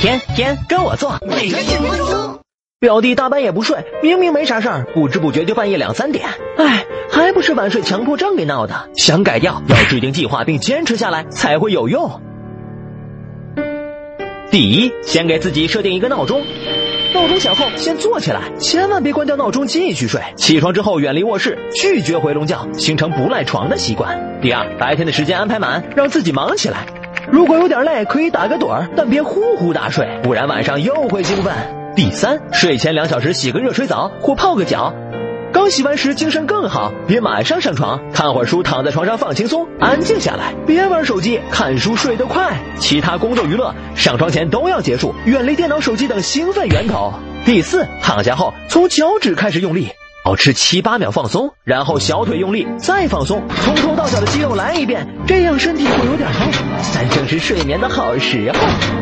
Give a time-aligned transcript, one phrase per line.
[0.00, 2.38] 天天跟我做，每日节目中。
[2.78, 6.28] 表弟大半夜不睡，明明没啥事儿，不知不觉就半夜两三点。
[6.56, 8.90] 唉，还不是晚睡强迫症给闹的。
[8.96, 12.20] 想改掉，要制定计划并坚持下来才会有用。
[14.52, 16.44] 第一，先给自己设定一个闹钟，
[17.12, 20.22] 闹钟响后先坐起来，千万别关掉闹钟继续睡。
[20.36, 24.38] 起床之后远离卧室，拒绝回笼觉，形成不赖床的习惯。
[24.40, 26.86] 第二，白天的时间安排满，让自己忙起来。
[27.30, 31.54] 如果有点累，可以打个盹儿，但别呼呼大睡，不然晚上又会兴奋。
[31.94, 34.94] 第三，睡前两小时洗个热水澡或泡个脚，
[35.52, 36.92] 刚洗完时精神更好。
[37.06, 42.56] 别马上上床，看会儿书，躺在床上放轻松，安静下来，别玩手机，看书睡得快。
[42.78, 47.12] 其他工作娱乐上床前都要结束，远离电脑、手机等兴奋源头。
[47.44, 49.88] 第四，躺下后从脚趾开始用力，
[50.24, 56.52] 保持七八秒放松，然后小腿用力再放松，从头到脚的肌肉来一遍，这样身体会有点累，
[56.94, 58.98] 但是睡眠的好时候。